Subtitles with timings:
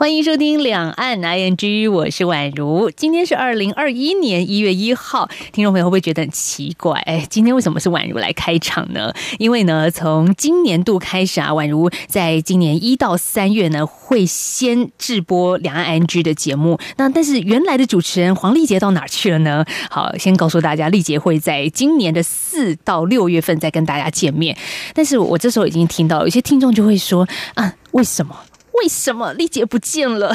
[0.00, 2.90] 欢迎收听两岸 ING，我是宛如。
[2.90, 6.98] 今天是二零二一年一月一号，听众朋友会不会觉得很奇怪？
[7.00, 9.12] 哎，今天为什么是宛如来开场呢？
[9.38, 16.80] 因为呢，从今年度开始啊，宛如在今年一到三月呢，会先直播两岸 ING 的节目。
[16.96, 19.62] 那但是原来的主持人黄丽杰到哪去了呢？
[19.90, 24.56] 好，先告诉大家，丽杰会在今年的四到六月份再跟大家见面。
[24.94, 28.34] 但是我这时候已经听到有些听众就会说啊，为什么？
[28.72, 30.34] 为什么丽姐不见了？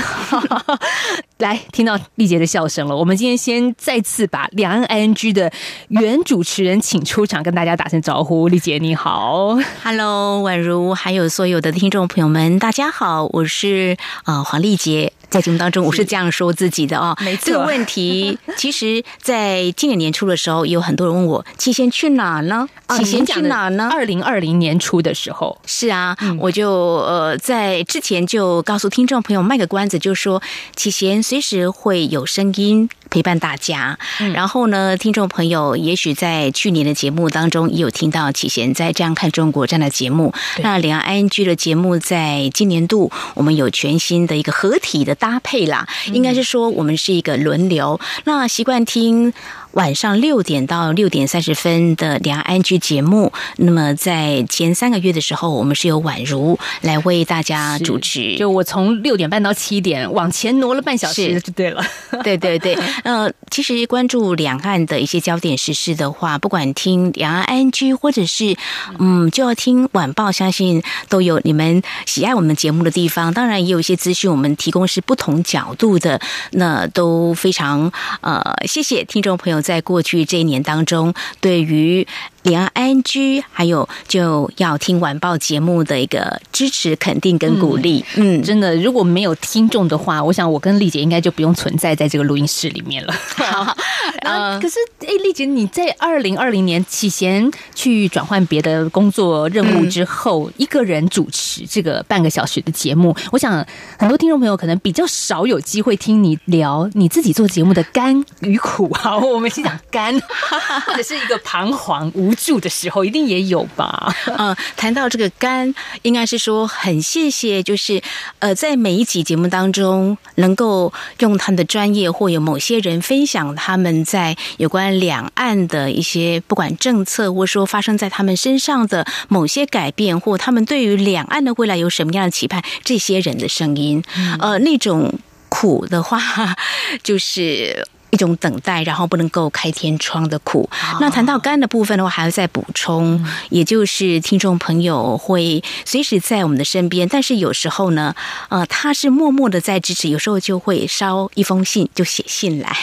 [1.40, 2.96] 来，听到丽姐的笑声了。
[2.96, 5.52] 我们今天先再次把两岸 ING 的
[5.90, 8.48] 原主持人请出场，跟大家打声招呼。
[8.48, 15.12] 丽姐你好，Hello，宛如还有所有的听众朋友们，大家好，我是啊、呃、黄丽杰。
[15.28, 17.18] 在节目当中，我是这样说自己的哦。
[17.20, 22.70] 没错，这个问题 其实，在今年年初的时候，有很多人问我：“启贤去哪呢？
[22.96, 30.42] 启贤去哪呢？”二零二零年初的时候，是啊，我就呃在之前就告诉听众朋友卖个关子，就说
[30.76, 33.98] 启贤随时会有声音陪伴大家。
[34.34, 40.34] 然后呢，听众朋友也许在去年的节目当中也有听到启贤在这样看中国这样的节目。
[40.60, 45.16] 那两岸 ING 的节目在今年度，我们有全新的一个合体的。
[45.18, 48.00] 搭配啦，应该是说我们是一个轮流。
[48.26, 49.34] 那习惯听
[49.72, 53.32] 晚上六点到六点三十分的两岸 ING 节目。
[53.56, 58.36] 那么在前三个月的时候，我们是由宛如来为大家主持。
[58.36, 61.82] 就我从六点半到七点往前挪了半小时，就对了。
[62.24, 62.78] 对 对对。
[63.06, 68.56] 呃，其实关注两岸的一些焦点时事的话，不管听两岸 ING 或者是
[69.00, 73.34] 嗯，就要听晚报，相信都有你们喜爱我们节目的地方。
[73.34, 75.16] 当然，也有一些资讯我们提供是不。
[75.16, 76.20] 不同角度的，
[76.52, 77.90] 那都非常
[78.20, 82.06] 呃，谢谢听众朋友在过去这一年当中对于。
[82.46, 88.06] 两岸 ING，还有就要听晚报节目的一个支持、肯定跟鼓励。
[88.16, 93.14] 嗯，真的，如果没有听众的话，我想我跟丽姐应该就不用存在在这个录音室里面了。
[93.36, 93.76] 好，
[94.22, 103.66] 呃，可是哎，丽姐，你在二零二零年启贤去转换别的工作任务之后，嗯，一个人主持这个半个小时的节目，我想
[103.98, 108.94] 很多听众朋友可能比较少有机会听你聊你自己做节目的甘与苦。
[108.94, 110.14] 好，我们先讲甘，
[110.86, 112.35] 或者是一个彷徨无。
[112.36, 114.14] 住的时候一定也有吧？
[114.38, 115.74] 嗯，谈到这个肝，
[116.04, 118.02] 应该是说很谢谢，就是
[118.40, 134.04] 呃，在每一集节目当中，能够用他们的专业，或有某些人分享他们在有关两岸的一些不管政策，或说发生在他们身上的某些改变，或他们对于两岸的未来有什么样的期盼，这些人的声音，
[134.40, 135.14] 呃，那种
[135.50, 136.20] 苦的话，
[137.04, 137.88] 就是。
[138.16, 140.70] 一种等待，然后不能够开天窗的苦。
[141.02, 148.16] 那谈到肝的部分的话，还要再补充，也就是听众朋友会随时在我们的身边，但是有时候呢，
[148.48, 152.74] 呃，他是默默的在支持，有时候就会捎一封信，就写信来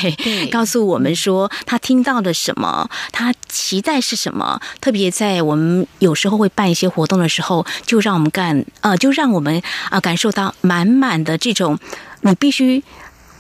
[0.50, 4.60] 告诉我们说他听到了什么，他期待是什么。
[4.82, 9.56] 特别在我们有时候会办一些活动的时候，就让我们干，呃，就让我们
[9.86, 11.78] 啊、呃、感受到满满的这种，
[12.20, 12.84] 你必须。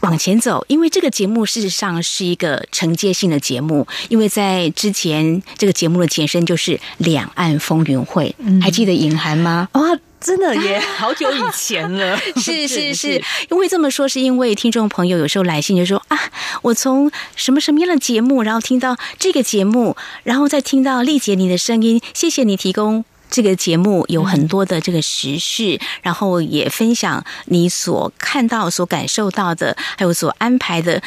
[0.02, 9.68] 往前走，因为这个节目事实上是一个承接性的节目，因为在之前这个节目的前身就是两岸风云会，嗯、还记得尹涵吗？
[9.72, 12.18] 啊、哦，真的也 好久以前了。
[12.36, 16.18] 是是 是，因为这么说，是因为听众朋友有时候来信就说啊，
[16.62, 23.04] 我从什么什么样的节目，然后听到这个节目，然后再听到丽姐你的声音，谢谢你提供。
[23.32, 31.02] 这个节目有很多的这个时事，然后也分享你所看到、所感受到的，还有所安排的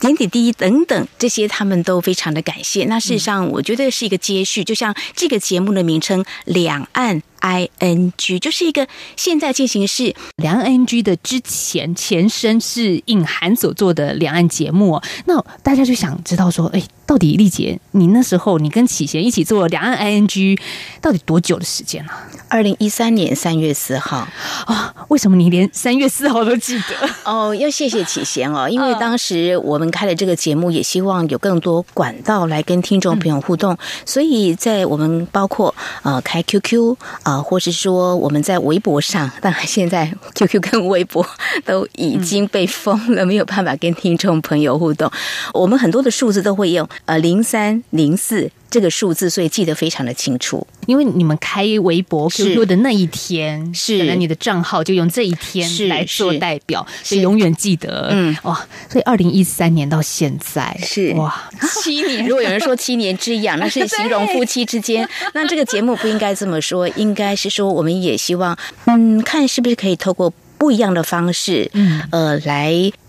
[0.00, 2.84] 点点滴滴等等，这些他们都非常的感谢。
[2.86, 7.22] 那事实上，我觉得是一个接续，就像这个节目的名称“两岸”。
[7.40, 15.00] I N G 就是一个现在进行式，两岸 ING 的之前前身是颖涵所做的两岸节目。
[15.26, 20.58] 那大家就想知道说，哎，到底丽姐，你那时候你跟启贤一起做两岸 ING，
[21.00, 22.12] 到底多久的时间了？
[22.48, 24.26] 二零一三年三月四号
[24.66, 24.94] 啊？
[25.08, 27.08] 为什么你连三月四号都记得？
[27.24, 36.96] 哦，要谢谢启贤哦， 因为当时我们开了这个节目，也希望有更多管道来跟听众朋友互动，嗯、所以在我们包括呃开 QQ。
[37.22, 41.24] 啊，或是说我们在微博上，当然现在 QQ 跟微博
[41.64, 45.10] 都已经被封了，没有办法跟听众朋友互动。
[45.52, 50.66] 我们很多的数字都会用呃零三零四这个数字，所以记得非常的清楚。
[50.86, 58.08] 因为你们开微博 QQ 的那一天，是可能你的账号就用这一天来做代表，所以永远记得。
[58.10, 58.54] 嗯，哇，
[58.88, 61.50] 所以二零一三年到现在是哇
[61.82, 62.26] 七年。
[62.26, 65.06] 如果有人说七年之痒，那是形容夫妻之间。
[65.34, 68.56] 那这个节目不应该这么说，应该是说我们也希望，
[68.86, 73.07] 嗯，看是不是可以透过不一样的方式，嗯，呃，来把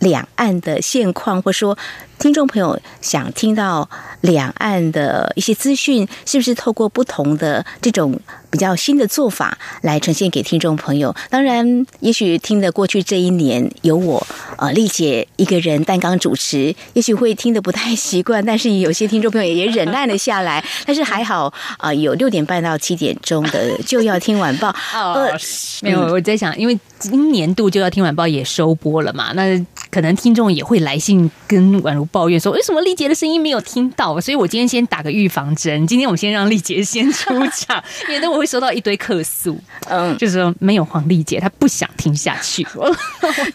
[0.00, 1.78] 两岸的现况，或说。
[2.20, 3.88] 听众朋友想听到
[4.20, 8.20] 两岸的一些资讯，是不是透过不同的这种
[8.50, 11.16] 比较新的做法来呈现给听众朋友？
[11.30, 14.26] 当然，也许听的过去这一年有我
[14.58, 20.62] 呃丽姐一个人担纲主持，也许会听得不太习惯，但是有些听众朋友也忍耐了下来。
[20.84, 21.46] 但是还好
[21.78, 24.68] 啊、呃，有六点半到七点钟的就要听晚报。
[24.92, 25.32] 呃，
[25.80, 29.58] 没有，我在想，因为今年度就要听晚报也收播了嘛，那
[29.90, 32.04] 可能听众也会来信跟宛如。
[32.12, 35.86] 抱怨说：“为什么丽姐的声音没有听到？”所以我今天先打个预防针。
[35.86, 39.56] 今天我们先让丽姐先出场，免得我会收到一堆客诉。
[39.88, 42.66] 嗯，就是说没有黄丽姐，她不想听下去。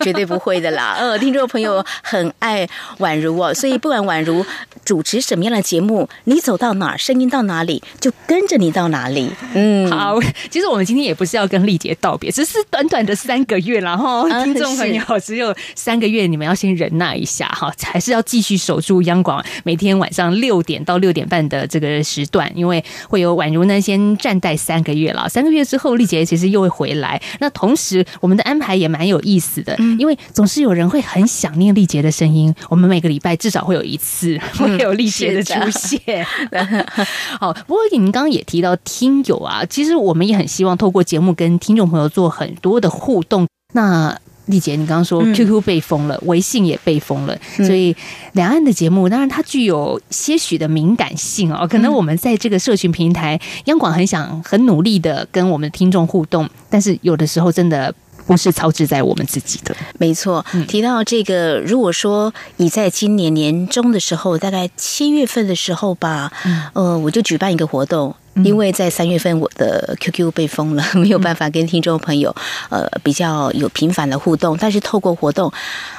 [0.02, 0.96] 绝对不会的啦。
[0.98, 2.68] 呃， 听众朋友很爱
[3.00, 4.46] 宛如哦，所以不管宛如
[4.86, 9.30] 主持什么样的节目，你走到哪儿，声音到哪里，就跟着你到哪里。
[9.54, 10.20] 嗯，好。
[10.50, 18.56] 其实我们今天也不是要跟丽姐道别，只是短短的三个月然后听众朋友只有三个月，你们要先忍耐一下哈，还是要继续。
[18.66, 27.22] 守住央广每天晚上六点到六点半的这个时段，因为会有宛如呢先暂待三个月了，三个月之后丽姐其实又会回来。
[27.40, 32.52] 那同时我们的安排也蛮有意思的，因为总是有人会很想念丽姐的声音。
[32.70, 36.26] 我们每个礼拜至少会有一次会有丽姐的出现。
[37.40, 43.46] 好，不过你们刚刚也提到听友啊，其实我们也很希望透过节目跟听众朋友做很多的互动。
[43.74, 47.96] 那丽姐，你刚刚说 QQ 被封了，嗯、微信也被封了，所以
[48.34, 51.68] 两岸的节目当然它具有些许的敏感性哦。
[51.68, 57.94] 可能我们在这个社群平台，央广很想很努力的跟我们的听众互动，但是有的时候真的
[58.26, 59.76] 不是操之在我们自己的。
[59.98, 66.32] 没错，提到这个，如果说你在今年年中的时候，大概七月份的时候吧，
[66.74, 68.16] 呃，我就举办一个活动。
[68.44, 72.36] 因为在三月份我的 QQ 被封了， 没有办法跟听众朋友
[72.70, 75.50] 呃比较有频繁的互动，但是透过活动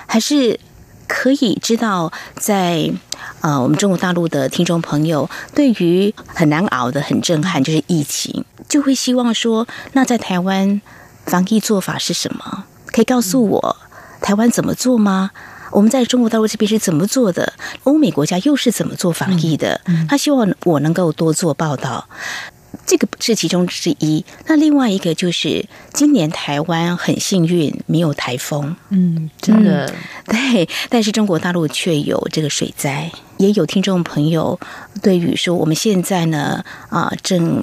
[0.06, 0.60] 还是
[1.06, 2.92] 可以知道在
[3.40, 10.82] 呃我们中国大陆的听众朋友对于很难熬的很震撼就是疫情，就会希望说，那在台湾
[11.26, 12.64] 防疫做法是什么？
[12.86, 13.76] 可以告诉我
[14.22, 15.30] 台湾怎么做吗？
[15.72, 17.52] 我们在中国大陆这边是怎么做的？
[17.82, 19.80] 欧美国家又是怎么做防疫的？
[20.08, 22.08] 他希望我能够多做报道，
[22.86, 24.24] 这个是其中之一。
[24.46, 29.94] 那另外一个就是，今年台湾很幸运没有台风，嗯，真的、嗯、
[30.26, 30.68] 对。
[30.88, 34.58] 但是中国大陆却有这个水灾，也有听众朋友
[35.02, 37.62] 对于说，我们现在呢啊正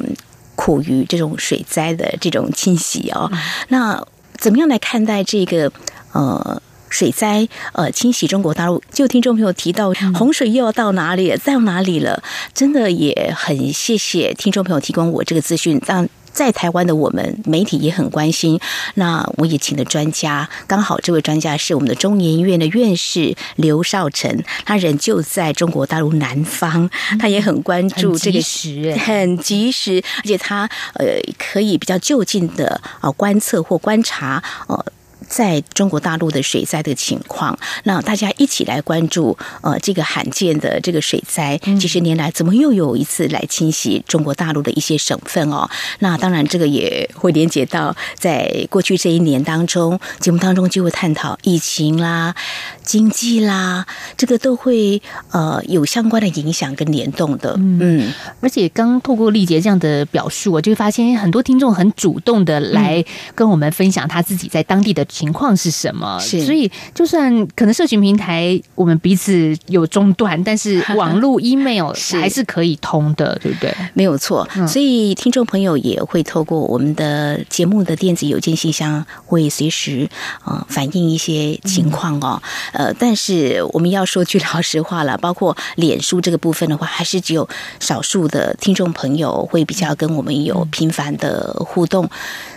[0.55, 3.31] 苦于这种水灾的这种侵袭哦。
[3.69, 4.05] 那
[4.38, 5.71] 怎么样来看待这个
[6.11, 6.61] 呃？
[6.89, 12.21] 水灾呃侵袭中国大陆，就听众朋友提到洪水又要到哪里了，到哪里了？
[12.53, 18.59] 真的也很谢谢听众朋友提供我这个资讯，让在台湾的我们媒体也很关心。
[18.95, 26.89] 那我也请了专家，刚好这位专家是我们的中研院的院士刘少成，他人就在中国大陆南方，
[27.19, 31.06] 他也很关注这个时 很及时，而且他呃
[31.38, 34.86] 可以比较就近的啊观测或观察呃。
[35.33, 45.67] 在中国大陆的水灾的情况，那大家一起来关注呃这个罕见的这个水灾，几十年来怎么又有一次来侵袭中国大陆的一些省份哦？
[46.00, 52.36] 那当然这个也会连接到在过去这一年当中，节目当中就会探讨疫情啦、
[52.84, 57.55] 经济啦，这个都会呃有相关的影响跟联动的。
[57.57, 63.03] 嗯，而且刚透过丽杰这样的表述，我就会发现很多听众很主动的来
[63.34, 65.03] 跟我们分享他自己在当地的。
[65.13, 66.20] 情况是什么？
[66.20, 73.74] 是，所以就算可能社群平台我们彼此有中断，但是 网络 email 还是可以通的，对不对？
[73.94, 74.48] 没有错。
[74.68, 80.10] 所以听众朋友也会透过我们的节目的电子邮件信箱，会随时
[80.44, 82.42] 啊反映一些情况哦。
[82.72, 87.48] 呃，但是我们要说句老实话了，包括脸书这个部分的话，还是只有
[87.80, 92.10] 少数的听众朋友会比较跟我们有频繁的互动。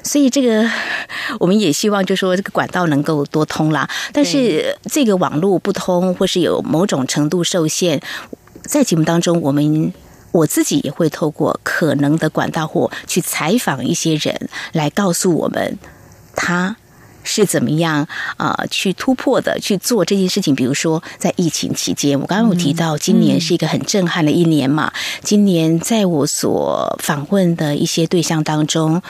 [0.03, 0.69] 所以这个
[1.41, 2.37] 我们也希望，就说。
[2.53, 8.01] 管道能够多通啦，但是这个网络不通，或是有某种程度受限，
[8.63, 9.93] 在节目当中，我们
[10.33, 15.79] 我自己也会透过可能的管道或去采访一些人，来告诉我们
[16.35, 16.77] 他
[17.25, 20.55] 是怎么样啊、呃、去突破的去做这件事情。
[20.55, 24.93] 比如说在疫情期间，我刚刚有提到，今年是一个很震撼的一年嘛。
[24.95, 29.03] 嗯、今年在我所访问的一些对象当中。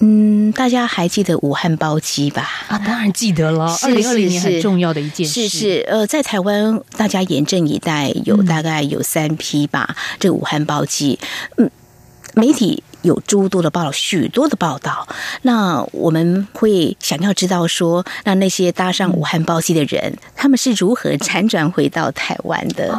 [0.00, 2.48] 嗯，大家还记得武汉包机吧？
[2.68, 3.76] 啊，当然记得了。
[3.82, 9.86] 二零二零年很重要的一件事，是是呃，在台湾大家严阵以待，有大概有三批吧。
[9.90, 11.18] 嗯、这个武汉包机，
[11.56, 11.68] 嗯，
[12.34, 15.08] 媒体有诸多的报道，许多的报道。
[15.42, 22.96] 那我们会想要知道说，那那些搭上武汉包机的人，嗯、他们是如何辗转回到台湾的？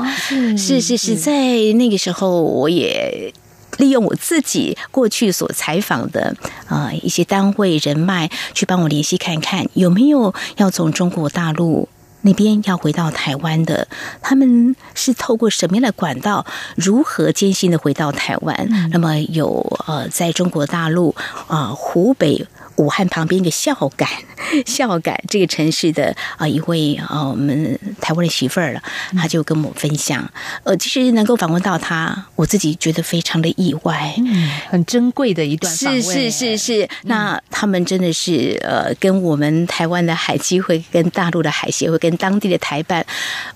[0.58, 1.32] 是是，是在
[1.76, 3.34] 那个时候，我也。
[3.80, 6.36] 利用我自己过去所采访的
[6.68, 11.90] 啊、呃、一些单位人脉，去帮我联系看看有没有要从中国大陆
[12.22, 13.88] 那边要回到台湾的，
[14.22, 16.46] 他们是透过什么样的管道，
[16.76, 18.68] 如何艰辛的回到台湾？
[18.70, 21.16] 嗯、那么有呃，在中国大陆
[21.48, 22.46] 啊、呃、湖北。
[22.80, 24.08] 武汉旁边一个孝感，
[24.66, 28.82] 孝感这个城市的啊一位啊我们台湾的媳妇儿了，
[29.18, 30.26] 他就跟我分享，
[30.64, 43.06] 呃，其实能够访问到她，我自己觉得非常的意外，嗯，很珍贵的一段访问，是是是是，嗯、那他们真的是呃，跟我们台湾的海基会、跟大陆的海协会、跟当地的台办，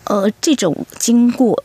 [0.04, 1.64] 呃，这种经过。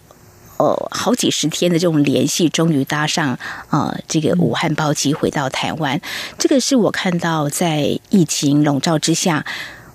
[0.59, 3.38] 呃，好几十天的这种联系，终于搭上
[3.71, 6.00] 呃这个武汉包机回到台湾。
[6.37, 9.45] 这个是我看到在疫情笼罩之下，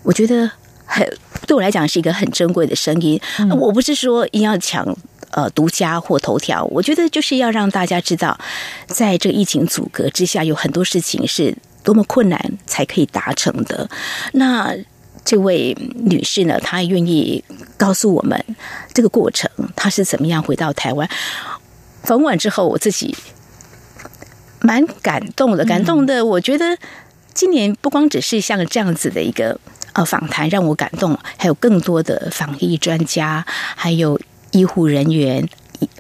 [0.04, 0.50] 我觉得
[0.86, 1.06] 很
[1.46, 3.20] 对我来讲是一个很珍贵的声音。
[3.40, 4.88] 嗯、我不是说一定要抢
[5.32, 8.40] 呃独家或头条，我觉得就是要让大家知道，
[8.88, 11.54] 在这个疫情阻隔之下，有很多事情是
[11.84, 13.90] 多么困难才可以达成的。
[14.32, 14.74] 那。
[15.26, 17.44] 这位女士呢，她愿意
[17.78, 18.44] 告诉我们
[18.94, 21.10] 这个过程，她是怎么样回到台湾。
[22.04, 23.16] 访问完之后，我自己
[24.62, 26.26] 蛮感动的，感动的。
[26.26, 26.78] 我觉得
[27.34, 29.60] 今年不光只是像这样子的一个
[29.94, 34.20] 呃访谈让我感动，还有更多的防疫专家，还有
[34.52, 35.48] 医护人员、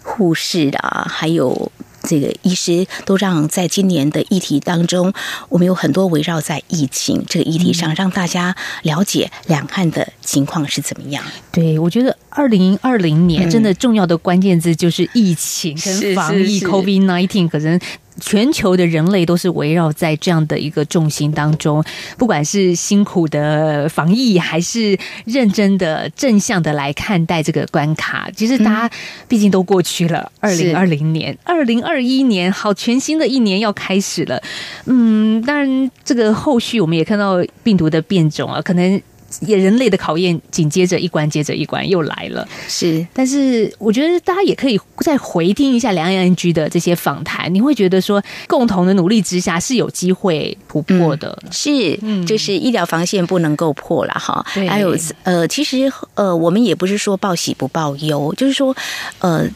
[0.04, 1.72] 护士啊，还有。
[2.04, 5.14] 这个医师都让在今年的议题当中，
[5.50, 11.24] 我们有很多围绕在疫情这个议题上，让大家了解两岸的情况是怎么样。
[11.52, 17.80] 对，我觉得二零二零年真的重要的关键字就是疫情跟防疫，COVID-19 可能。
[18.22, 21.84] 全球的人类都是围绕在这样的一个重心当中，
[22.16, 28.30] 不管是辛苦的防疫，还是认真的正向的来看待这个关卡。
[28.36, 28.96] 其实大家
[29.28, 34.40] 毕竟都过去了，二零二零年、二零二一年，好，全新的一年要开始了。
[34.86, 39.02] 嗯，当然，这个后续我们也看到病毒的变种啊，可能。
[39.42, 43.06] 也人类的考验紧接着一关接着一关又来了，是。
[43.14, 51.38] 但是我觉得大家也可以再回听一下梁安居的这些访谈，你会觉得说，共同的努力之下是有机会突破的。
[51.44, 54.46] 嗯、是，就是医疗防线不能够破了哈。
[54.54, 58.76] 对还有呃，其实呃，我们也不是说报喜不报忧，就是说
[59.20, 59.48] 呃，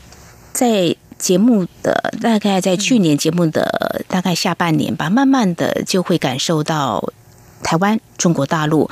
[0.54, 7.12] 在节目的大概在去年节目的大概下半年吧，慢慢的就会感受到
[7.64, 8.90] 台湾、中国大陆。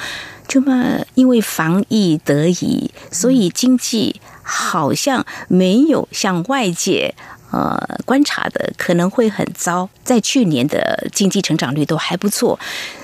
[0.47, 7.13] 这么，因为防疫得宜，所以经济好像没有像外界
[7.51, 9.89] 呃观察的可能会很糟。
[10.03, 12.59] 在去年的经济成长率都还不错，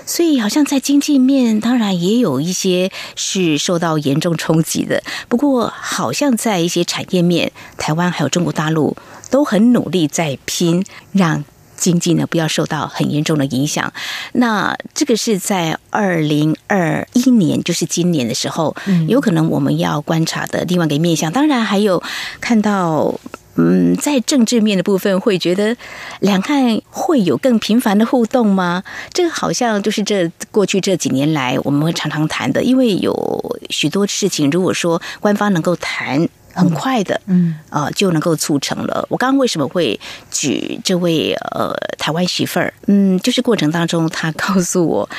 [0.05, 5.03] 所以好像在经济面当然也有一些是受到严重冲击的。
[5.27, 8.95] 不过，好像在一些产业面，台湾还有中国大陆
[9.29, 11.43] 都很努力在拼，让。
[11.81, 13.91] 经济呢，不要受到很严重的影响。
[14.33, 18.75] 那这个是在二零二一年，就是今年的时候，
[19.07, 21.31] 有可能我们要观察的另外一个面向。
[21.31, 22.01] 当然还有
[22.39, 23.19] 看到，
[23.55, 25.75] 嗯，在政治面的部分，会觉得
[26.19, 28.83] 两岸会有更频繁的互动吗？
[29.11, 36.29] 这个好像就是这过去这几年来我们会常常谈的，因为有许多事情，如果说官方能够谈。
[36.53, 39.05] 很快的，嗯，呃，就能够促成了。
[39.09, 42.73] 我刚刚为什么会举这位呃台湾媳妇儿？
[42.87, 45.09] 嗯，就是过程当中，她告诉我，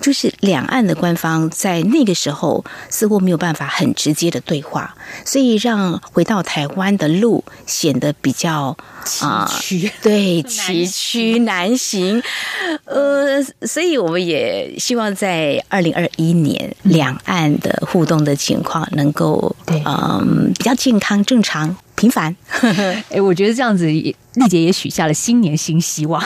[0.00, 4.94] 就是两岸的官方在那个时候似乎没有办法很直接的对话，
[5.24, 12.22] 所以让回到台湾的路显得比较崎岖，呃，对， 崎岖难行。
[12.84, 20.72] 呃，所以我们也希望在二零二一年两岸的互动的情况能够，对，嗯，比较。
[20.82, 22.34] 健康、正常、平凡。
[23.08, 26.20] 哎，我觉得这样子，丽姐也许下了新年新希望。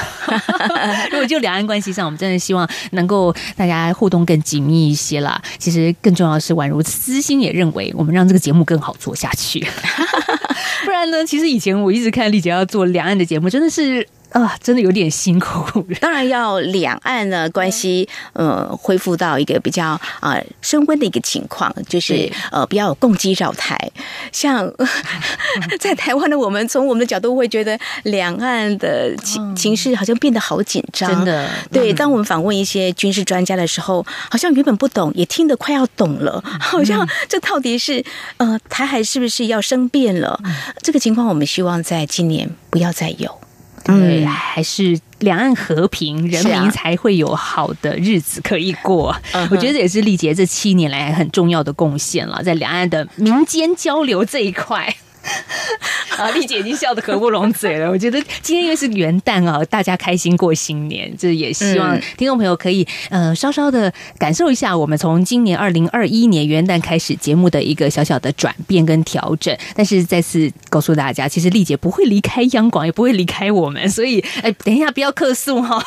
[1.13, 5.39] 如果就两岸关系上，我们真的希望能够大家互动更紧密一些啦。
[5.59, 9.61] 其实更重要的是，宛如私心也认为，我们让这个节目更好做下去。
[10.87, 11.27] 不然呢？
[11.27, 14.09] 其实以前我一直看丽姐要做两岸的节目，真的是。
[14.33, 15.83] 啊，真的有点辛苦。
[16.01, 19.87] 当然要两岸呢关系呃恢复到一个比较
[20.21, 23.79] 啊、呃、升温的一个情况，就是呃不要有共机绕台。
[24.33, 24.71] 像
[25.81, 31.09] 在台湾的我们，从我们的角度会觉得两岸的情情势好像变得好紧张。
[31.09, 31.93] 真的，对。
[31.95, 36.43] 当我们访问一些军事专家的时候，好像原本不懂，也听得快要懂了。
[36.61, 38.05] 好像这到底是
[38.37, 40.39] 呃台海是不是要生变了？
[40.83, 43.41] 这个情况，我们希望在今年不要再有。
[43.87, 49.11] 对，嗯、还是两岸和平，人民才会有好的日子可以过。
[49.33, 54.95] 啊、我觉得这也是丽姐这七年来很重要的贡献了，在两岸的民间交流这一块。
[56.17, 57.91] 啊，丽姐已经笑得合不拢嘴了。
[57.91, 69.55] 我觉得今天因为是元旦啊，大家开心过新年，这也希望听众朋友可以呃稍稍的感受一下我们从今年二零二一年元旦开始节目的一个小小的转变跟调整。
[69.75, 73.87] 但是再次告诉大家，其实丽姐不会离开央广，也不会离开我们。
[73.91, 75.85] 所以，哎，等一下不要客诉哈。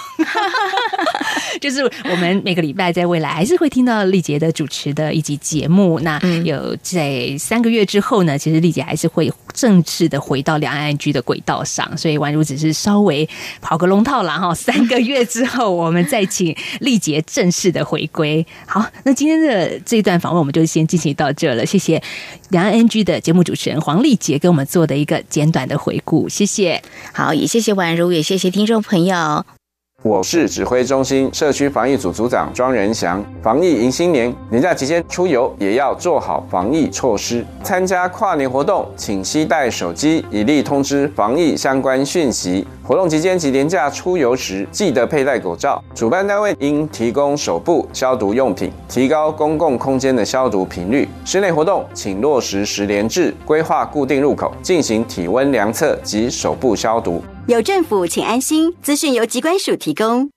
[1.59, 5.99] 就是我们每个礼拜在未来还是会听到丽姐的主持的一集节目。
[6.01, 9.28] 那有在三个月之后呢，其实丽姐还是会。
[9.53, 13.27] 正式的回到两岸 NG 的轨道上，所以宛如只是稍微
[13.61, 14.53] 跑个龙套了哈。
[14.53, 18.45] 三个月之后，我们再请丽姐正式的回归。
[18.65, 21.65] 好，那今天的这一段访问，我们就先进行到这了。
[21.65, 22.01] 谢谢
[22.49, 26.81] 两岸 NG 的节目主持人黄丽杰给我们做的一个简短的回顾，谢谢。
[27.13, 29.58] 好，也谢谢宛如，也谢谢听众朋友。
[30.01, 33.21] 我是指挥中心社区防疫组组长庄仁祥。
[33.43, 37.45] 防疫迎新年，年假期间出游也要做好防疫措施。
[37.63, 42.65] 参加跨年活动，请携带手机，以利通知防疫相关讯息。
[42.81, 45.83] 活动期间及年假出游时，记得佩戴口罩。
[45.93, 51.09] 主办单位应提供手部消毒用品，提高公共空间的消毒频率。
[51.25, 57.21] 室内活动，请落实十连制，规划固定入口，进行体温量测及手部消毒。
[57.49, 58.75] 有政府，请安心。
[58.83, 60.29] 资讯由机关署提供。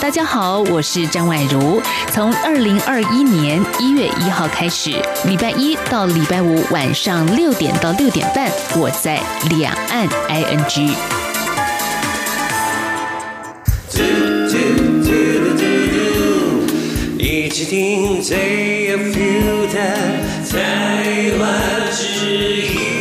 [0.00, 1.82] 大家好，我是张婉如。
[2.10, 4.90] 从二零二一年一月一号开始，
[5.26, 9.20] 礼拜一到礼拜五晚上六点到六点半，我在
[9.50, 10.94] 两岸 ING。
[17.18, 19.78] 一起听最有 feel 的
[20.50, 22.06] 台湾之
[22.62, 22.91] 音。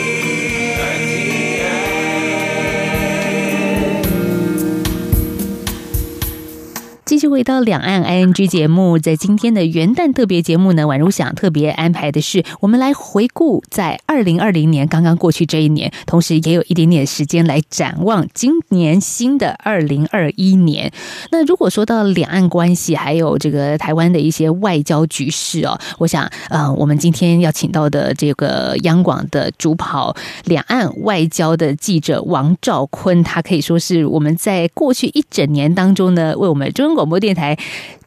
[7.21, 20.91] 续回到两岸 ING 节目，在今天的元旦特别节目呢，宛如想特别安排的是，我们来回顾在二零二零年刚刚过去这一年，同时也有一点点时间来展望今年新的二零二一年。
[21.29, 37.57] 那如果说到两岸关系，还有这个台湾的一些外交局势哦，我想，呃，我们今天要请到的这个央广的主跑两岸外交的记者王兆坤，他可以说是我们在过去一整年当中呢，为我们中广电台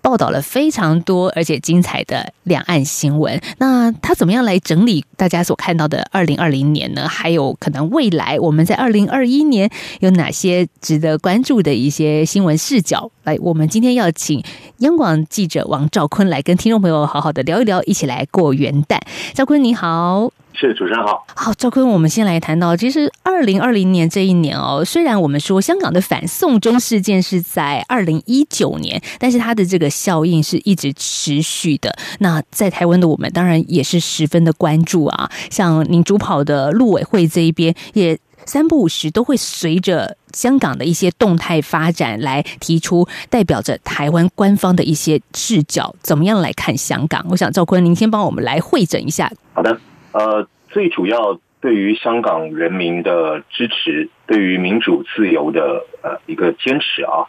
[0.04, 3.40] 报道了非常多而且精彩的两岸新闻。
[3.56, 7.08] 那他怎么样来整理大家所看到的二零二零年呢？
[7.08, 13.10] 还有可能未来我们在二零二一年有哪些值得关注的一些新闻视角？
[13.22, 14.44] 来，我们今天要请
[14.80, 18.98] 央广记者王兆坤来跟听众朋友好好的聊一聊，一起来过元旦。
[19.32, 20.30] 兆坤你好。
[20.56, 31.96] 是主持人好，好，兆坤，我们先来谈到，其实二零二零年这一年哦，虽然我们说香港的反送中事件是在二零一九年，但是它的这个效应是一直持续的。
[32.18, 47.24] 那在台湾的我们当然也是十分的关注啊，像您主跑的陆委会这一边，也三不五时都会随着香港的一些动态发展来提出代表着台湾官方的一些视角，怎么样来看香港？
[47.30, 49.30] 我想赵坤，您先帮我们来汇整一下。
[49.54, 49.78] 好的。
[50.12, 55.60] 呃，最主要对于香港人民的支持，对于民主自由的
[56.02, 57.26] 呃一个坚持啊，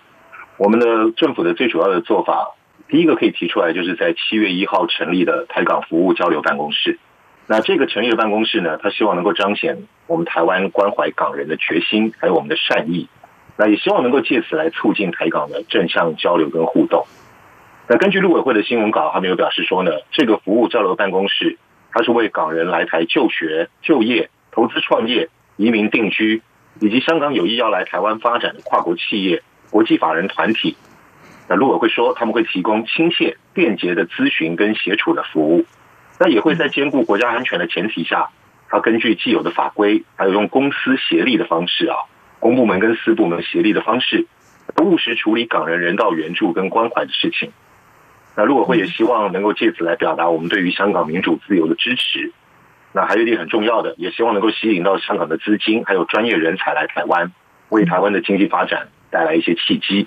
[0.57, 2.55] 我们的政府的最主要的做法，
[2.87, 6.97] 第一个可以提出来，就是在七月一号成立的台港服务交流办公室。
[7.47, 13.09] 那这个成立的办公室呢，他希望能够彰显我们台湾关怀港人的决心，还有我们的善意。
[13.57, 17.05] 那也希望能够借此来促进台港的正向交流跟互动。
[17.87, 21.57] 那根据陆委会的新闻稿，他们有表示说呢，这个服务交流办公室。
[21.91, 26.41] 它是为港人来台就学、就业、投资创业、移民定居，
[26.81, 30.75] 以及香港有意要来台湾发展的跨国企业、国际法人团体。
[31.47, 35.65] 那陆委会说，他们会提供亲切、便捷的咨询跟协助的服务。
[36.19, 38.29] 那也会在兼顾国家安全的前提下，
[38.69, 41.97] 他根据既有的法规，还有用公私协力的方式啊，
[42.39, 44.25] 公部门跟私部门协力的方式，
[44.81, 47.51] 务实处理港人人道援助跟关怀的事情。
[48.35, 52.31] 那陆委会也希望能够借此来表达我们对于香港民主自由的支持。
[52.91, 57.31] 那还有一点很重要的，也希望能够吸引到香港的资金还有专业人才来台湾。
[57.69, 60.05] 为台湾的经济发展带来一些契机。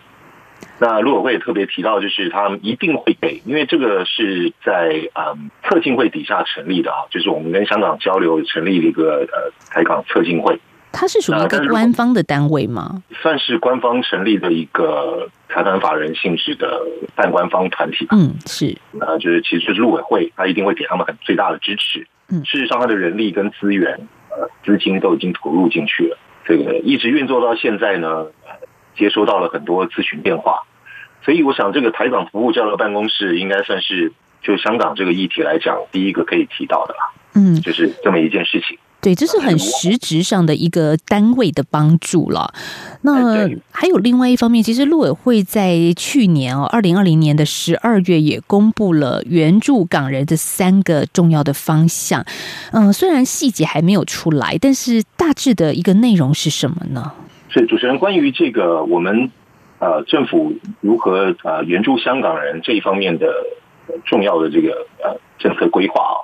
[0.81, 10.59] 那陆委会也特别提到，就是他们一定会给，因为这个是在嗯策进会底下成立的啊，就是我们跟香港交流成立了一个呃台港策进会。
[10.93, 13.03] 它是属于一个官方的单位吗？
[13.23, 16.81] 算是官方成立的一个财团法人性质的
[17.15, 18.17] 半官方团体吧。
[18.17, 18.77] 嗯，是。
[19.01, 22.07] 呃，就是其实就是陆委会，他一定会给他们很最大的支持。
[22.31, 23.93] 嗯，事实上，他的人力跟资源、
[24.31, 26.19] 呃资金都已经投入进去了。
[26.45, 28.27] 这个一直运作到现在呢，
[28.99, 30.65] 接收到了很多咨询电话，
[31.25, 37.01] 所以我想这个台港服务交流办公室应该算是就香港这个议题来讲第一个可以提到的啦。
[37.35, 38.77] 嗯，就是这么一件事情。
[39.01, 42.53] 对，这是很实质上的一个单位的帮助了。
[43.03, 52.27] 那还有另外一方面，其实陆委会在去年哦，二零二零年的十二月也公布了援助港人的三个重要的方向。
[52.73, 57.13] 嗯，虽然细节还没有出来，但是大致的一个内容是什么呢？
[57.49, 59.31] 是主持人关于这个我们
[59.79, 63.33] 呃政府如何呃援助香港人这一方面的
[64.05, 66.17] 重要的这个呃政策规划啊。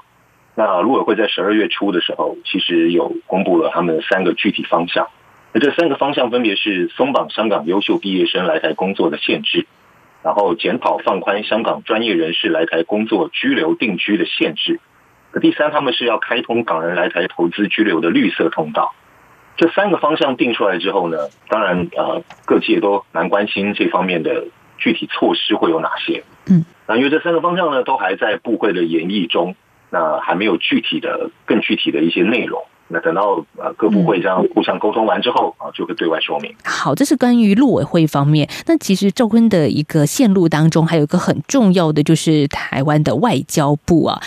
[0.55, 5.09] 那陆委会在十二月初的时候，其实有公布了他们三个具体方向。
[5.53, 9.67] 那这三个方向分别是松绑香港优秀毕业生来台工作的限制，
[10.23, 14.81] 然后检讨放宽香港专业人士来台工作居留定居的限制。
[15.41, 18.95] 第三，他们是要开通港人来台投资居留的绿色通道。
[19.57, 24.45] 这三个方向定出来之后呢，当然呃，各界都蛮关心这方面的
[24.79, 26.25] 具体措施会有哪些。
[26.47, 29.55] 嗯，那因为这三个方向呢，都还在部会的研议中。
[29.91, 32.65] 那还没有具体的、更具体的一些内容。
[32.95, 36.55] 那等到呃各部会这样互相沟通完之后啊，就会对外说明。
[36.63, 38.49] 好，这是关于陆委会方面。
[38.67, 44.23] 那其实赵坤的一个线路当中，还有一个很重要的，就是台湾的外交部啊。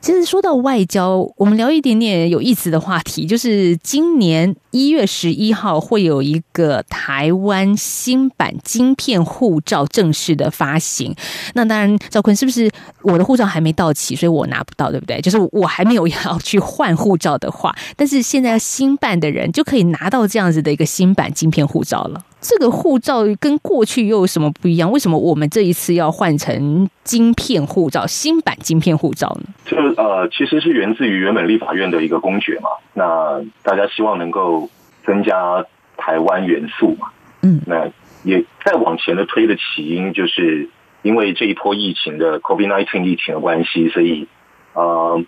[0.00, 11.14] 其实说到外交，我们聊一点点有意思的话题，就是今年一月十一号会有一个台湾新版晶片护照正式的发行。
[11.54, 12.70] 那当然，赵坤是不是
[13.02, 15.20] 我的护照还没到期，所以我拿不到，对不对？
[15.20, 17.74] 就是我还没有要去换护照的话。
[17.96, 22.20] 但是现在新办的人就可以拿到这样子的一个新版晶片护照了。
[22.40, 24.90] 这个护照跟过去又有什么不一样？
[24.90, 29.54] 为什么我们这一次要换成晶片护照、新版晶片护照呢？
[29.64, 32.68] 这呃，其实是源自于原本立法院的一个公决嘛。
[32.94, 34.68] 那大家希望能够
[35.06, 35.64] 增加
[35.96, 37.08] 台湾元素嘛。
[37.42, 37.88] 嗯，那
[38.24, 40.68] 也再往前的推的起因，就是
[41.02, 44.26] 因为这一波疫情的 COVID-19 疫情的关系，所以
[44.74, 45.24] 呃。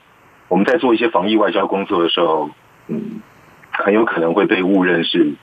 [0.47, 2.51] 我们在做一些防疫外交工作的时候，
[2.89, 3.21] 嗯，
[3.71, 5.35] 很有可能会被误认是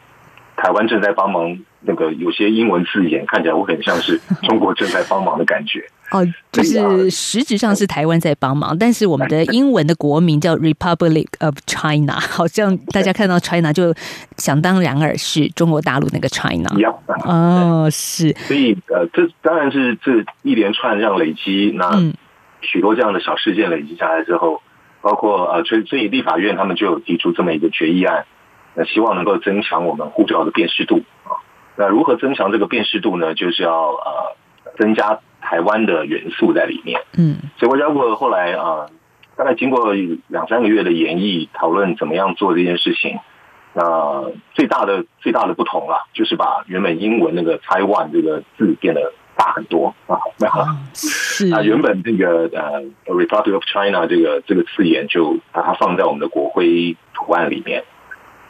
[0.56, 1.60] 台湾正在帮忙。
[1.84, 5.84] 那个有些英文字眼看起来会很像是 中国正在帮忙的感觉。
[6.12, 13.92] 哦，就是实质上是台湾在帮忙，但是我们的英文的国名叫 Republic of China， 好像大家看到 China 就
[14.38, 16.70] 想当然尔是中国大陆那个 China。
[17.26, 18.32] 哦，是。
[18.46, 22.00] 所以呃，这当然是这一连串这样累积，那
[22.62, 24.62] 许多这样的小事件累积下来之后。
[25.02, 28.26] 包括呃，所以所以立法院他们就有提出这么一个决议案，
[28.76, 31.42] 那希望能够增强我们护照的辨识度啊。
[31.76, 33.34] 那如何增强这个辨识度呢？
[33.34, 34.36] 就是要呃
[34.78, 37.02] 增加台湾的元素在里面。
[37.18, 38.86] 嗯，所以外交部后来啊，
[39.36, 39.94] 大概经过
[40.28, 43.18] 两三个月的研议讨论，怎么样做这件事情。
[43.74, 49.12] 那最大的最大的不同啦，就是把原本英文那个 Taiwan 这个字变得。
[49.42, 50.20] 大很多啊，
[50.94, 57.84] 是啊，原本这个呃，Republic of China 这个这个字眼就把它放在我们的国徽图案里面，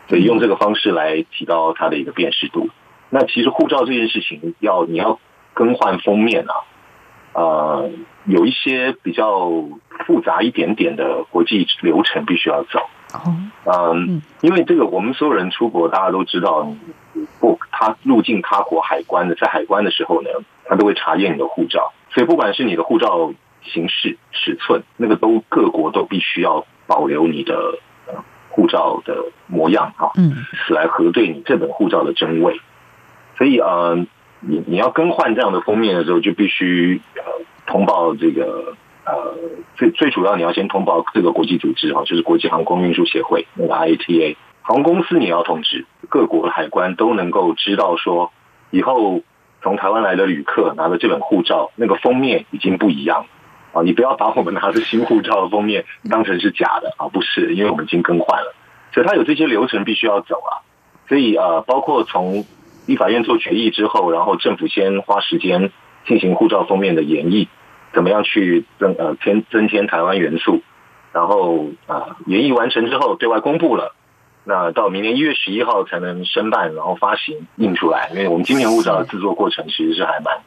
[0.09, 2.67] 所以用这个方式来提高它的一个辨识度。
[3.09, 5.17] 那其实护照这件事情要你要
[5.53, 6.53] 更换封面啊，
[7.39, 7.89] 呃，
[8.25, 9.49] 有一些比较
[10.05, 12.81] 复杂一点点的国际流程必须要走。
[13.65, 16.67] 嗯，因为这个我们所有人出国，大家都知道，
[17.39, 20.29] 不，他入境他国海关的，在海关的时候呢。
[20.65, 27.77] 他都会查验你的护照，所以不管是你的护照形式、尺寸，那个都各国都必须要保留你的
[28.49, 32.59] 护照的模样哈，嗯，来核对你这本护照的真伪。
[33.37, 34.05] 所以呃，
[34.39, 37.23] 你你要更换这样的封面的时候，就必须呃
[37.65, 39.35] 通报这个呃
[39.75, 48.31] 最最主要你要先通报这个国际组织哈，就是国际航空运输协会那个 IATA 航空公司，你要通知各国的海关都能够知道说
[48.69, 49.21] 以后。
[49.61, 53.27] 从台湾来的旅客拿的这本护照，那个封面已经不一样了
[53.73, 53.83] 啊！
[53.83, 57.07] 你不要把我们拿着新护照的封面当成是假的啊！
[57.07, 58.55] 不是，因为我们已经更换了，
[58.93, 60.65] 所以它有这些流程必须要走啊。
[61.07, 62.45] 所以呃，包括从
[62.87, 65.71] 立法院做决议之后，然后政府先花时间
[66.07, 67.47] 进行护照封面的演绎，
[67.93, 70.61] 怎么样去增呃添增添台湾元素，
[71.13, 73.93] 然后啊、呃、研议完成之后对外公布了，
[74.43, 78.09] 那到明年一月十一号才能申办，然后发行印出来。
[78.11, 80.37] 因为我们今年护照的制作过程其实是还蛮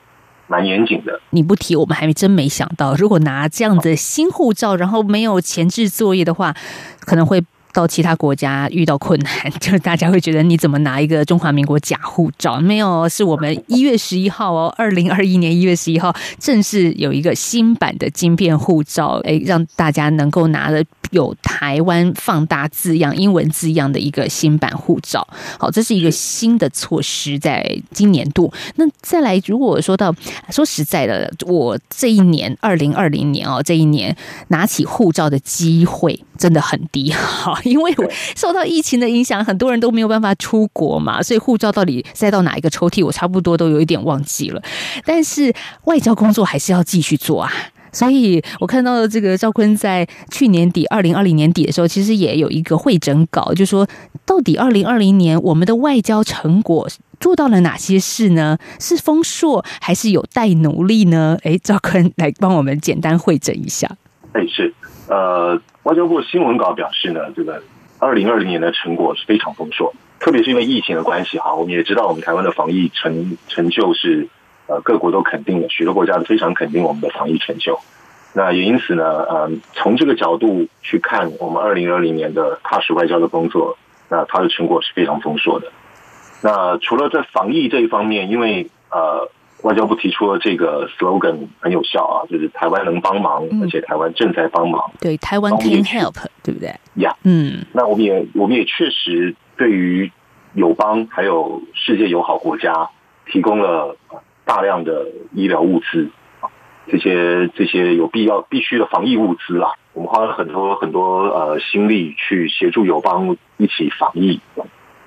[0.47, 1.21] 蛮严谨的。
[1.31, 6.55] 你不提，我们还真没想到，如果拿这样的新护照，然后没有前置作业的话，
[7.01, 7.43] 可能会。
[7.75, 12.59] 到其他国家遇到困难， 就是大家会觉得你怎么拿一个中华民国假护照？
[12.61, 25.27] 没有，是我们一月十一号哦， 二零二一年一月十一号正式有一个新版的晶片护照，哎，让大家能够拿的有台湾放大字样、英文字样的一个新版护照。
[25.59, 28.53] 好，这是一个新的措施，在今年度。
[28.77, 30.15] 那再来，如果说到
[30.51, 34.17] 说实在的，我这一年二零二零年哦，这一年
[34.49, 37.59] 拿起护照的机会真的很低，好。
[37.65, 44.63] 因为我受到疫情的影响，很多人都没有办法出国嘛，所以护照到底塞到哪一个抽屉，我差不多都有一点忘记了。
[45.05, 45.53] 但是
[45.85, 47.53] 外交工作还是要继续做啊，
[47.93, 53.87] 所以我看到这个赵坤在去年底二零二零年底的时候，其实也有一个会诊稿，就说
[54.25, 56.89] 到底二零二零年我们的外交成果
[57.21, 58.59] 做到了哪些事呢？
[58.81, 61.39] 是丰硕还是有待努力呢？
[61.43, 63.89] 诶，赵坤来帮我们简单会诊一下。
[64.33, 64.75] 哎，是
[65.09, 65.61] 呃。
[65.85, 67.63] 外交部新闻稿表示呢，这个
[67.99, 74.27] 二零二零年的成果是非常丰硕，特别是因为疫情的关系哈，我们也知道我们台湾的防疫成成就是
[74.67, 77.79] 呃各国都肯定的，许多国家都非常肯定我们的防疫成就。
[78.33, 83.77] 那也因此呢，呃，从这个角度去看我们二零二零年的踏实外交的工作，
[84.09, 85.71] 那它的成果是非常丰硕的。
[86.41, 89.29] 那除了在防疫这一方面，因为呃。
[89.65, 94.91] 外交部提出了这个 slogan 很有效啊，就是台湾能帮忙，而且台湾正在帮忙。
[94.93, 96.69] 嗯、对，台湾 can help，对不对？
[96.97, 100.13] 呀，yeah, 嗯，那我们也我们也确实对于
[100.53, 102.91] 友邦还有世界友好国家
[103.33, 103.97] 提供了
[104.45, 106.53] 大量的医疗物资啊，
[106.87, 109.73] 这些这些有必要必须的防疫物资啦。
[109.95, 114.43] 我们花了很多很多呃心力去协助友邦一起防疫，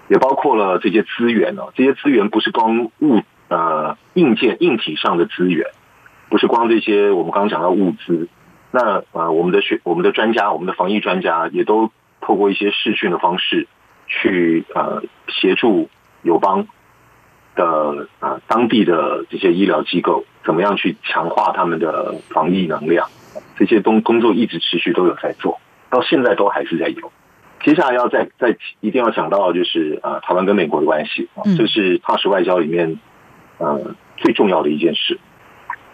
[0.08, 1.62] 也包括了这些资源呢。
[1.76, 3.22] 这些资源不是光物。
[3.50, 5.68] 呃，硬件硬体上的资源，
[6.30, 7.12] 不是光这些。
[7.12, 8.28] 我们刚刚讲到物资，
[8.72, 13.68] 那呃，我们的学、我们的专家、我们的防疫专家，也都透过一些视讯的方式，
[14.08, 15.90] 去呃协助
[16.24, 16.68] 友邦
[17.56, 23.08] 的呃当地的这些医疗机构，怎么样去强化他们的防疫能量。
[23.56, 27.12] 这些东工作一直持续都有在做，到现在都还是在有。
[27.64, 33.00] 接下来要再再一定要讲到，就是呃台湾跟美国的关系，这是踏实外交里面。
[33.60, 35.20] 嗯，最重要的一件事，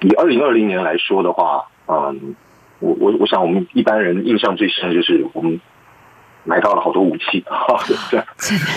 [0.02, 2.36] 以二零二零年来说的话，嗯，
[2.80, 5.60] 我我我想我们一般人印象最深的就是我们
[6.44, 7.44] 买到了好多武器。
[7.48, 7.80] 啊，
[8.12, 8.22] 对，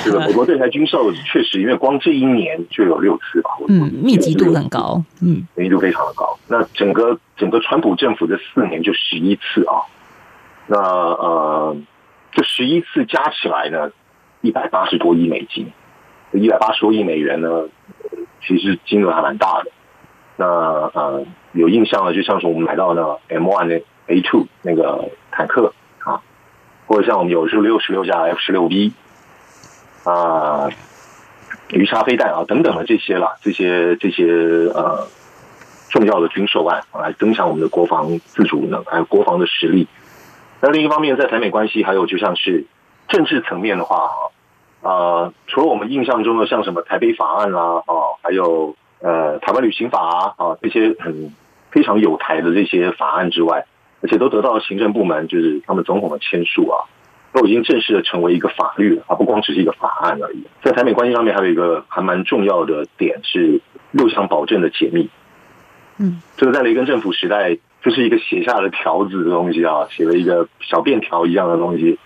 [0.05, 6.39] 这个美国对台军售确实，因为光这一年就有六次吧，嗯，密集度很高，嗯，密集度非常的高。
[6.49, 9.83] 那整个整个川普政府这四年就十一次啊，
[10.69, 11.77] 那呃，
[12.31, 13.91] 这十一次加起来呢，
[14.43, 15.67] 一百八十多亿美金，
[16.33, 17.65] 一百八十多亿美元呢。
[18.47, 19.73] 其实金额还蛮大的，
[20.37, 26.23] 那呃有印象的，就像是我们买到的 M1 那 A2 那个坦克啊，
[26.87, 28.93] 或者像我们有是六十六架 F 十六 V
[30.05, 30.71] 啊，
[31.71, 35.09] 鱼叉飞弹啊等等的这些啦，这些这些呃
[35.89, 39.89] 重要的军售案来增强我们的国防自主能，还有国防的实力。
[40.61, 42.65] 那另一方面，在台美关系还有就像是
[43.09, 44.15] 政治层面的话啊。
[44.87, 51.35] 呃，除了我们印象中的像什么台北法案啦，啊，还有呃台湾旅行法啊，啊这些很
[51.73, 53.67] 非常有台的这些法案之外，
[54.01, 56.87] 而且都得到了行政部门就是他们总统的签署啊，
[57.33, 60.47] 都已经正式的成为一个法律了啊，不光只是一个法案而已。
[60.63, 65.11] 在台美关系上面，还有一个还蛮重要的点是六项保证的解密。
[65.99, 71.99] 嗯，这个在雷根政府时代就是一个写下了条子的东西啊，写了一个小便条一样的东西。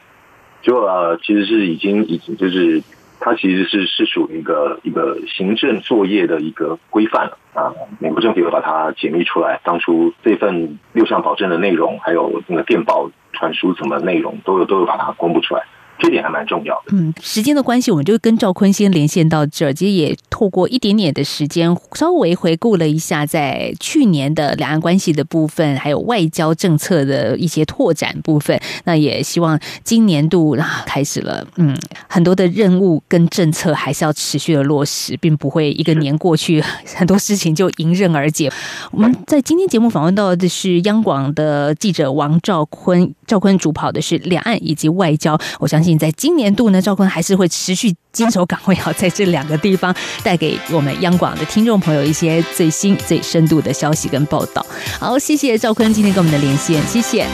[0.63, 2.83] 就呃，其实是已经已经就是，
[3.19, 7.73] 它其实是是属于一个一个行政作业的一个规范了啊。
[7.99, 15.63] 美国政府有把它解密出来，当初这份六项保证的内容，还有那个电报传输什么内容，都有都有把它公布出来。
[16.01, 16.93] 这点还蛮重要的。
[16.93, 19.75] 嗯，时间的关系，我们就跟赵坤先连线到这儿。
[19.75, 28.59] 其实也透过一点点的时间，稍微回顾了一下在去年的两岸关系的部分，还有外交政策的一些拓展部分。
[28.85, 31.77] 那也希望今年度啊开始了，嗯，
[32.09, 36.63] 很多的任务跟政策还是要持续的落实，并不会一个年过去，
[36.97, 38.51] 很多事情就迎刃而解。
[38.91, 45.90] 我们在今天节目访问到的是央广的记者王兆坤，兆坤主跑的是两岸以及外交，我相信。
[45.99, 54.65] 在今年度呢，赵坤还是会持续坚守岗位， 好在这两个地方带给我们央广的听众朋友一些最新、最深度的消息跟报道。
[54.99, 57.27] 好，谢谢赵坤今天跟我们的连线，谢谢，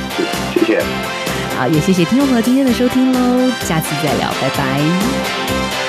[0.55, 0.83] 谢谢。
[1.57, 5.86] 好，也谢谢听众朋友今天的收听喽，下次再聊，拜拜。